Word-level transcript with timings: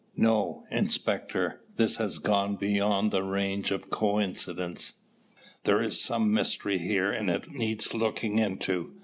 No, 0.17 0.63
Inspector, 0.71 1.61
this 1.75 1.97
has 1.97 2.17
gone 2.17 2.55
beyond 2.55 3.11
the 3.11 3.21
range 3.21 3.69
of 3.69 3.91
coincidence. 3.91 4.93
There 5.63 5.79
is 5.79 6.01
some 6.01 6.33
mystery 6.33 6.79
here 6.79 7.11
and 7.11 7.29
it 7.29 7.51
needs 7.51 7.93
looking 7.93 8.39
into. 8.39 8.95